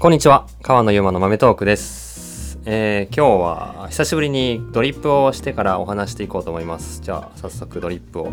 [0.00, 0.46] こんにちは。
[0.62, 7.02] 川野ゆうまの豆トークです、えー今日は久しぶりにドリップをしてからお話していこうと思います。
[7.02, 8.32] じゃあ早速ドリップを。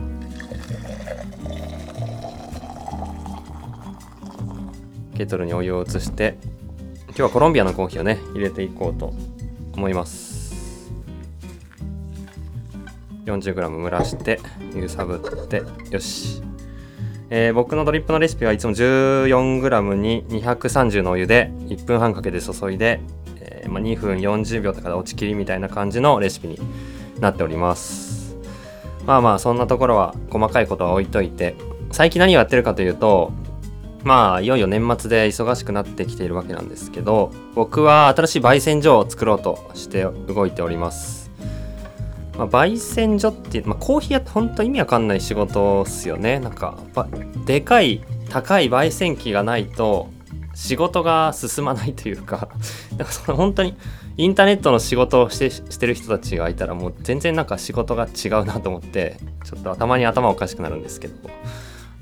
[5.17, 6.37] ケトルにお湯を移して
[7.07, 9.13] 今日はコロンビアのコーヒーをね入れていこうと
[9.73, 10.89] 思います。
[13.25, 14.39] 40g 蒸らして
[14.73, 16.41] 揺さぶってよし。
[17.29, 23.01] えー僕のドリップのレシピはいつも 14g に230のお湯で1分半かけて注いで、
[23.39, 26.59] えーまあ、2分40秒とかで落ちきりみたいな感じのレシピに
[27.19, 28.35] なっております。
[29.05, 31.55] まあまあそんなところは細かいことは置いといて
[31.91, 33.31] 最近何をやってるかというと
[34.03, 41.26] まあいよいよ年末で忙しくなってきているわけなんですけど僕は新しい焙煎所を作ろうとして動いております。
[42.37, 46.39] まあ、焙煎所っていう、まあ、コーヒー屋って本当意味わかんない仕事っすよね。
[46.39, 46.77] なんか
[47.45, 50.09] でかい高い焙煎機がないと
[50.53, 52.49] 仕事が進まないというか。
[52.97, 53.75] なんかその本当に
[54.17, 61.15] インターネットの仕事をしてしてる人たちがいたらもう全然なんか仕事が違うなと思ってちょっとたまに頭おかしくなるんですけど。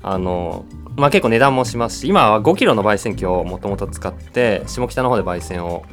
[0.02, 5.84] あのまあ結構値段もしますし今は 5kg の焙煎機をもともと使って下北の方で焙煎を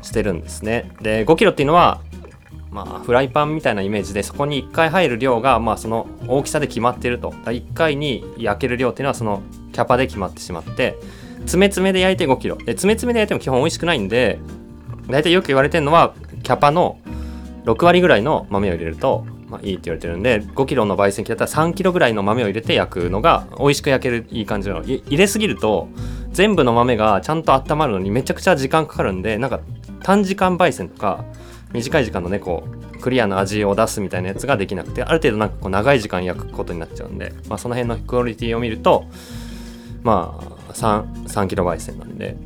[0.00, 0.90] してるんですね。
[1.02, 2.00] で 5kg っていうのは
[2.72, 7.30] まあ、フライパンみたいなイメージでそこに1回入る量が、まあ、その大きさで決まってると。
[7.30, 9.42] 1回に焼ける量っていうのはその
[9.72, 10.98] キャパで決まってしまって
[11.40, 14.38] 詰め詰めで焼いて 5kg で詰め詰めで焼いても基本美味しくないんで
[15.08, 16.98] 大体よく言われてるのはキャパの
[17.64, 24.82] 6割ぐらいの豆を入れると、まあ、いいって言われてるんで 5kg の焙煎機だったら 3kg ぐらいの豆を入れて焼くのが美味しく焼けるいい感じなの。
[24.82, 25.88] 入れすぎると
[26.32, 29.60] 全部の豆がちゃんと温まるのにめちゃくちゃ時間かかるんでなんか
[30.02, 31.24] 短時間焙煎とか
[31.72, 39.06] 短い時間のねこうクリアな味を出すみたいなやつができなくてある程度なんかこう長い時間焼くことになっちゃうんで、まあ、その辺のクオリティを見ると
[40.02, 42.36] まあ 3, 3キロ焙煎なんで。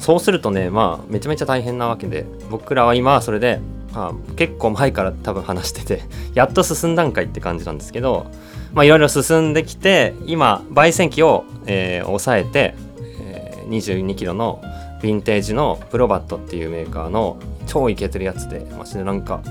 [0.00, 3.60] そうするとねまあめちゃめちゃ大変なわけで僕らは今それで、
[3.94, 6.02] まあ、結構前から多分話してて
[6.34, 8.26] やっと進んだんかいって感じなんですけど
[8.74, 12.74] まあいろいろ進んできて今焙煎機を、えー抑えて、
[13.22, 14.60] えー、22キロの
[15.04, 19.42] ヴィンテージのプロバットっていうメーカーの超イケてるやつでマジでなんか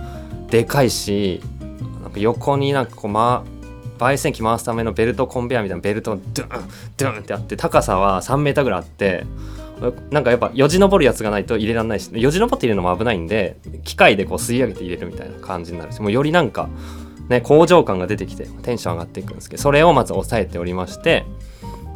[0.49, 1.41] でかいし
[2.01, 3.43] なんか横になんかこうま
[3.97, 9.25] 焙煎機回すためのベルトコンベヤーみたいなベルトをドゥンドゥンってあって高さは3メーターぐらいあって
[10.11, 16.69] なんかやっぱよじ登るやつがないと入れられないしよじ登って入れるのも危ないんで機械でこう吸い上げて入れるみたいな感じになるしもうよりなんか
[17.29, 21.25] ね工場感が出てきてテンション上がっていくんですけどそれをまず抑えておりまして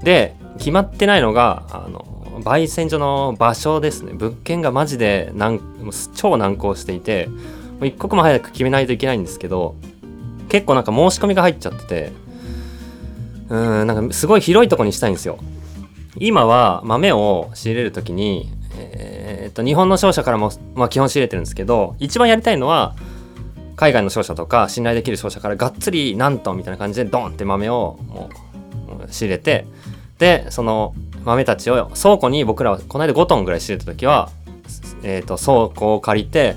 [0.04, 4.14] で決まってないのがあの焙煎所の場所ですね。
[4.14, 5.60] 物件がマジで難
[6.16, 9.76] 超難航していてもう一刻も早く決めないといけないんですけど
[10.50, 12.12] 結構なんか申し込みが入っちゃってて
[13.50, 15.40] うんなんかすごい広いとこにしたいんですよ。
[16.20, 22.96] 今は豆を仕入れる時にえーっと日本の商社からも、まあ、基本仕入れてるんですけど一番やりたいのは
[23.76, 28.30] 海外の商社とか信頼できる商社からがっつり何トンみたいな感じでドンって豆をも
[29.08, 29.68] う仕入れて
[30.18, 30.96] でその
[31.28, 34.30] 豆たちを倉庫に僕らはこの間5トンぐらい仕入れた時は、
[35.04, 36.56] えー、と倉庫を借りて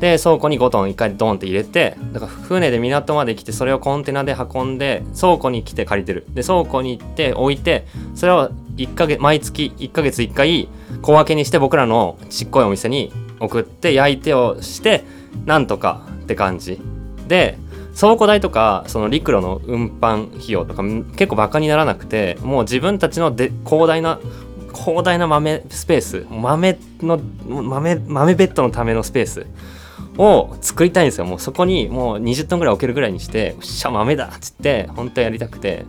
[0.00, 6.26] で倉庫に5トン1回ドンって入れてだから船で港まで来てそれをコンテナで運んで倉庫に来て借りてる。
[6.30, 7.86] で倉庫に行って置いて
[8.16, 10.68] それを1ヶ月毎月1ヶ月1回
[11.02, 15.04] 小分けにして僕らのちっこいお店に送って焼いてをして
[15.46, 16.80] なんとかって感じ。
[17.28, 17.56] で
[17.98, 24.20] 倉庫代とかその陸路の運搬費用とか結構バカにならなくてもう自分たちので広大な
[24.72, 29.46] 広大な豆スペース豆の豆豆ベッドのためのスペース
[30.16, 35.84] を作りたいんですよもうそこにもう20トンぐらい置けるぐらいにして「よっしゃ豆だ!」っつって本当やりたくて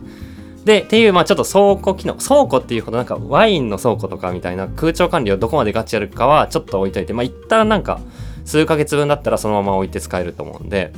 [0.64, 8.00] でっていうまあちょっと倉庫機能倉庫っていうほどなんかワインの倉庫とかみたいな空調管理をどこまでガチやるかはちょっと置いといてまあ一旦なんか
[8.44, 10.92] 数ヶ月分だったらそのまま置いて使えると思うんで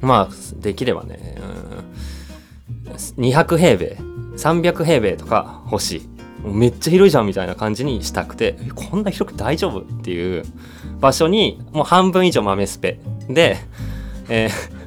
[0.00, 1.36] まあできればね
[2.86, 3.24] うん。
[3.24, 3.98] 200平米
[4.36, 6.08] 300平米とか欲しい。
[6.44, 10.44] めっちゃ広いじゃんみたいな感じにしたくてこんな広く大丈夫っていう
[11.00, 13.00] 場所にもう半分以上豆スペ。
[13.28, 13.56] で、
[14.28, 14.78] えー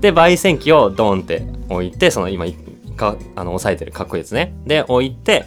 [0.00, 2.46] で焙煎機をドーンって置いてその今
[2.96, 4.54] かあの押さえてるかっこいいですね。
[4.66, 5.46] で置いて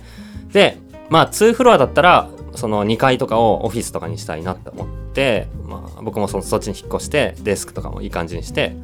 [0.51, 0.77] で
[1.09, 8.75] まあ2フロアだったらその2階とかをオフィスとかにしたいなって思って、まあ、僕もそそっちに引っ越してデスクとかもいい感じにして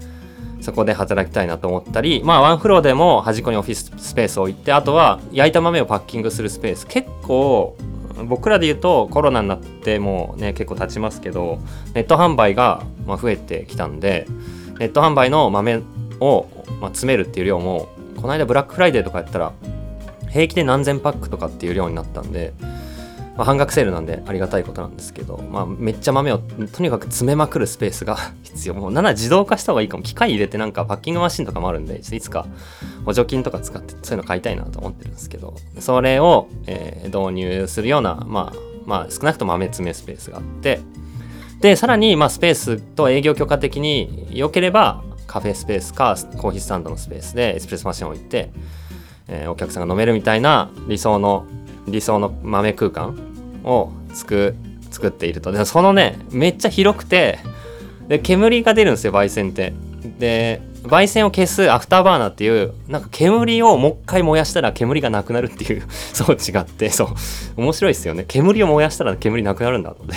[0.62, 6.88] そこで働きたいなと思ったりまあワンフロアでも端っこにオフィススペースを置いてあとは焼いた豆をパッキングするスペース。
[6.88, 7.78] 結構
[8.26, 11.60] 僕らで言うとコロナになってもうね結構経ちますけど
[11.94, 14.28] ネット販売がま増えてきたんで
[14.80, 15.82] ネット販売の豆
[16.20, 16.48] を
[16.82, 19.54] ま詰めるっていう量もこの間ブラックフライデーとかやったら
[20.30, 22.54] 平気で何千パックとかっていう量になったんで
[23.40, 28.74] まあ、半額セールなんでありがたいことなんですけど、まあ、めっちゃ豆をとにかく詰めまくるスペースが 必要。
[28.74, 30.04] もうなんなら自動化した方がいいかも。
[30.04, 32.48] 機械入れてなんかパッキングマシンとかもあるんで、いつか
[33.06, 40.82] 補助金とか使ってそういうの買いたいなと思ってるんですけど、それを、えー、導入するような、まあ、まあ、少なくとも豆詰めスペースがあって、
[41.62, 48.52] で、さらに、まあ、スペースと営業許可的に良ければ、カフェスペースかコーヒースタンドのスペースでエスプレッソマシンを置いて、
[49.30, 51.46] えー、お客さんが飲めるみたいな理想の
[51.88, 53.29] 理想の豆空間
[53.64, 54.56] を作っ
[54.92, 55.52] 作っていると。
[55.52, 57.40] でそのねめっちゃ広くて
[58.08, 59.74] で煙が出るんですよ焙煎って
[60.18, 65.84] で焙煎を消すアフターバーナーっていうなんか煙をもう一回燃やしたら煙がなくなるっていう
[66.14, 67.08] 装置があってそう。
[67.58, 68.26] 面白いですよね。
[68.28, 70.16] 煙を燃やしたら煙なくなるんだので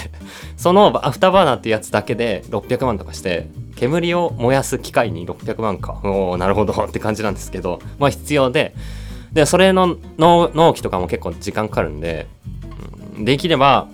[0.56, 6.00] そのアフターバーナーっていうやつだけで600万とかして煙を燃やす機械に600万か。
[6.04, 6.72] おおなるほど。
[6.72, 8.74] って感じなんですけどまあ必要で。
[9.32, 12.26] でそれの納期とかも結構時間かかるんで、
[13.18, 13.88] できれば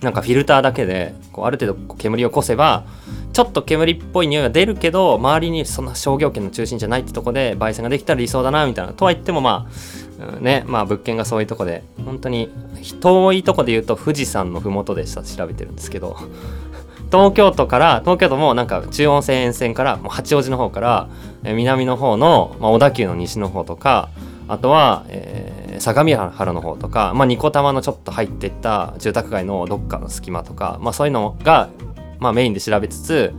[0.00, 2.84] なんかフィルターだけでこうある程度煙をこせば
[3.32, 9.68] ちょっと煙っぽい匂いが出るけど周りにそんな商業圏の中心じゃないってとこで焙煎ができたら理想だなみたいなとは言ってもま
[10.20, 12.50] あ、ねまあ物件がそういうとこで本当に
[13.00, 16.16] 遠いとこで言うと富士山の麓でした調べてるんですけど
[17.10, 21.08] 東京都から東京都もなんか中央線沿線からもう八王子の方から
[21.42, 24.10] 南の方の、まあ、小田急の西の方とか
[24.48, 31.70] あとは、えー、相模原の方とか、まあ、ニコタマのちょっと入ってった住宅街のどっかの隙間とか、まあ、そういうのが、
[32.18, 33.34] まあ、メインで調べつつ、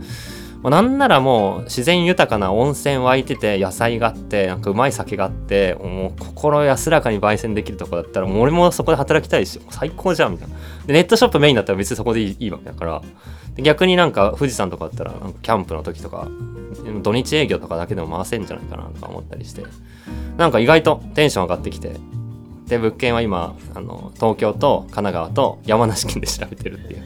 [0.62, 10.56] まあ、なんならもう自然豊かな温泉湧いてて野菜があってなんかうまい酒があってもう心安らかに焙煎できるとこだったらもう俺もそこで働きたいし最高じゃんみたいな。
[10.86, 13.02] でネットショップメインだったら別にそこでいいいいわけだから。
[13.56, 16.28] 逆になんか富士山とかだったらなんかキャンプの時とか
[17.02, 19.64] 土日営業とかだけでも回せんじゃないかなとか思ったりして。
[20.36, 21.96] なんか意外とテンション上がってきて。
[22.70, 27.02] で物件は今あの東京と神奈川と山梨県で調べてるっていう。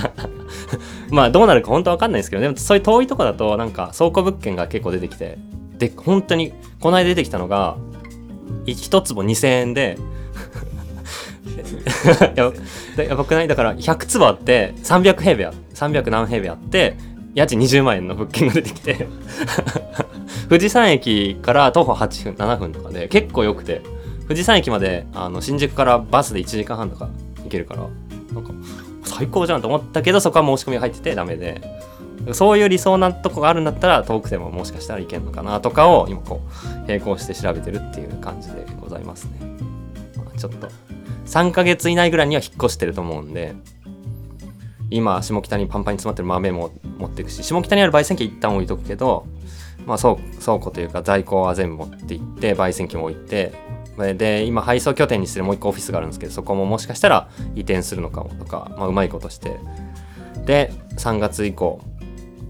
[1.12, 5.38] まあどうなるか本当わかんないですけどでもそういう遠いとこだとなんか倉庫物件が結構出てきて。
[5.76, 7.76] で本当にこの間出てきたのが
[8.66, 9.98] 1坪2000円で。
[12.36, 12.52] や
[13.04, 13.48] やばくない？
[13.48, 16.96] だから100坪あって300平米あ300何平米あって
[17.34, 19.08] 家賃20万円の物件が出てきて。
[20.48, 23.82] 富士山駅から徒歩8分7分とかで結構良くて。
[24.30, 27.10] 富士山駅まであの新宿からバスで1時間半とか
[27.42, 27.80] 行けるから
[28.32, 28.52] なんか
[29.02, 31.60] 最高じゃんと思ったけどそこは申し込みが入っててダメで。
[32.34, 39.38] そういう理想なとこがあるんだったら遠くでももしかしたらいけんのかなとかを今こう並行して調べてるっていう感じでございますね、
[40.16, 40.68] まあ、ちょっと
[41.24, 43.54] 3ヶ月以内ぐらいには引っ越してると思うんで
[44.90, 49.26] 今下北にパンパンに詰まってる豆も持っていくし下北にある焙煎機一旦置いとくけど
[49.86, 50.16] まあ倉
[50.58, 53.54] 庫というか在庫は全部持って行って焙煎機も置いて
[54.14, 59.58] で今配送拠点にしてるもう一個オフィスがあるんですけどそこももしかしたら移転するのかもとか、まあ、うまいことして。
[60.46, 61.80] で3月以降、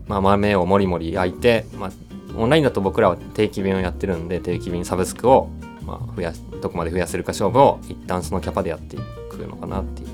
[0.07, 1.91] まあ、豆をもりもり焼いて、まあ、
[2.37, 5.51] オンラインだと僕らは定期便をやってるんで定期便サブスクを、
[5.85, 6.33] まあ、増や
[6.63, 9.01] どこまで増やせるか勝負を一旦そのキャパでやってい
[9.31, 10.09] くのかなっていう。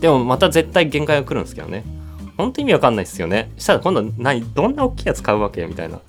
[0.00, 1.84] でもまた絶対限界が来るんですけどね。
[2.36, 3.50] 本当意味わかんないですよね。
[3.58, 6.00] したら今度何、どんな大きいやつ買うわけみたいな。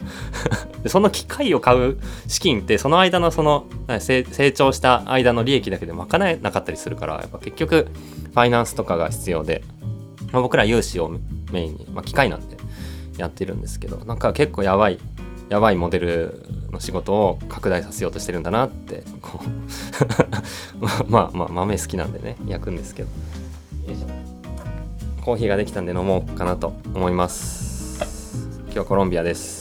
[0.84, 1.98] でその機械を買う
[2.28, 3.66] 資金ってその間のその
[4.00, 7.88] 成長した間の利益だけで賄えなかったりするから、やっぱ結局
[8.26, 9.64] ファイナンスとかが必要で、
[10.32, 11.12] まあ、僕ら融資を
[11.52, 12.58] メインに、まあ、機械なんで
[13.18, 15.00] やってるんですけど、なんか結構やばい、
[15.50, 19.50] やばいモデルの仕事を拡大させようとしてるんだなって、こう
[21.12, 23.10] まあまあ豆好きなんでね、焼くんですけど。
[25.30, 28.00] コーヒーができたんで飲もうかなと思います
[28.66, 29.59] 今日はコロンビアです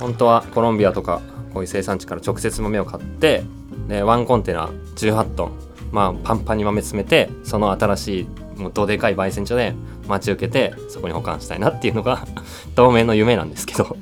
[0.00, 1.20] 本当はコロンビアとか
[1.52, 3.44] こういう生産地から直接豆を買って
[3.88, 5.52] でワンコンテナ18トン
[5.92, 9.74] まあパンパンに豆詰めてその新しいもうどでかい焙煎所で
[10.06, 12.26] 待ち受けてそこに保管したいなっていうのが
[12.74, 13.96] 当面の夢なんですけど。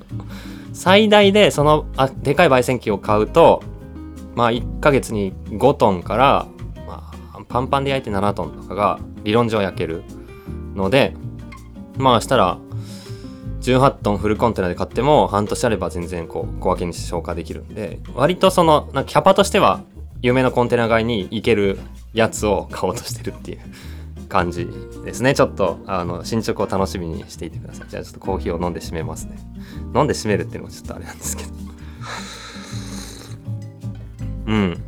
[0.72, 3.62] 最大でそのあでかい焙煎機を買うと
[4.34, 6.46] まあ1ヶ月に5トンから、
[6.86, 10.04] まあ、パンパンで焼いて7トンとかが理論上焼ける
[10.76, 11.14] ので、
[11.96, 12.58] まあしたら、
[13.66, 19.82] 18トンフルコンテナで買っても半年あれば全然こう小分けにして消化できるんで、割とその、なんかキャパとしては
[20.22, 21.78] 夢のコンテナ買いに行ける
[22.14, 23.60] やつを買おうとしてるっていう
[24.28, 24.68] 感じ
[25.04, 25.34] ですね。
[25.34, 27.88] ちょっと、あの、進捗を楽しみにしていてください。
[27.88, 29.36] じゃあちょっとコーヒーを飲んで締めますね。
[29.94, 31.50] 飲んで締めるっていうのもちょっとあれなんですけど。
[34.46, 34.82] うん。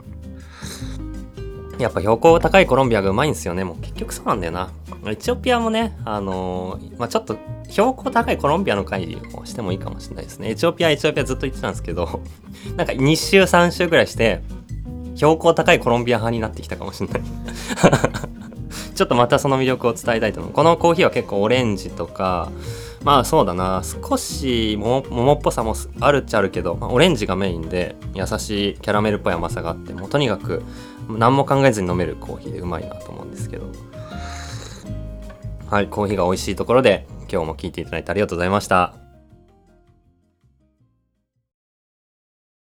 [1.78, 3.64] やっぱ標高高いコロンビアがうまいんですよね。
[3.64, 4.70] もう結局そうなんだよな。
[5.06, 7.36] エチオピアもね、あのー、まあ、ちょっと
[7.68, 10.50] 標高高いコロンビアの会をしてもいいかもしれないですね。
[10.50, 12.20] エチオピア、エチオピアずっと言ってたんですけど、
[12.76, 14.42] なんか2週、3週ぐらいして、
[15.18, 17.22] 標高高いコロンビア派になってきたかもしれない
[18.94, 22.50] ちょっとまたその魅力を伝えたいと思うこのコーヒーは結構オレンジとか
[23.02, 30.62] まあそうだな少し桃っぽさもあるっちゃあるけど、まあ、オレンジがメインで優しいキャラメルっぽい甘さがあってもうとにかく
[31.08, 33.66] 何も考えずに飲めるコーヒーでうまいなと思うんですけど。
[35.70, 39.07] はいコーヒーが美味しいところで今日も聞いていただいてありがとうございました。